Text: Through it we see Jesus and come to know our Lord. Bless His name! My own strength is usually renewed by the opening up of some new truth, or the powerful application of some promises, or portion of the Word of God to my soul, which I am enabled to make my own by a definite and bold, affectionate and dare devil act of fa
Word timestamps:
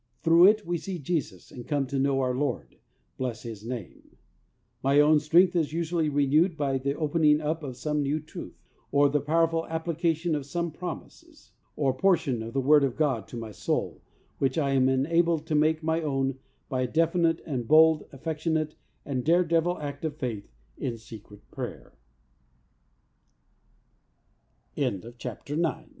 Through 0.23 0.47
it 0.47 0.65
we 0.65 0.79
see 0.79 0.97
Jesus 0.97 1.51
and 1.51 1.67
come 1.67 1.85
to 1.85 1.99
know 1.99 2.21
our 2.21 2.33
Lord. 2.33 2.77
Bless 3.19 3.43
His 3.43 3.63
name! 3.63 4.17
My 4.81 4.99
own 4.99 5.19
strength 5.19 5.55
is 5.55 5.73
usually 5.73 6.09
renewed 6.09 6.57
by 6.57 6.79
the 6.79 6.95
opening 6.95 7.39
up 7.39 7.61
of 7.61 7.77
some 7.77 8.01
new 8.01 8.19
truth, 8.19 8.57
or 8.91 9.09
the 9.09 9.21
powerful 9.21 9.67
application 9.67 10.33
of 10.33 10.47
some 10.47 10.71
promises, 10.71 11.51
or 11.75 11.93
portion 11.93 12.41
of 12.41 12.53
the 12.53 12.59
Word 12.59 12.83
of 12.83 12.95
God 12.97 13.27
to 13.27 13.37
my 13.37 13.51
soul, 13.51 14.01
which 14.39 14.57
I 14.57 14.71
am 14.71 14.89
enabled 14.89 15.45
to 15.45 15.53
make 15.53 15.83
my 15.83 16.01
own 16.01 16.39
by 16.67 16.81
a 16.81 16.87
definite 16.87 17.39
and 17.45 17.67
bold, 17.67 18.07
affectionate 18.11 18.73
and 19.05 19.23
dare 19.23 19.43
devil 19.43 19.77
act 19.79 20.03
of 20.03 20.17
fa 20.17 20.41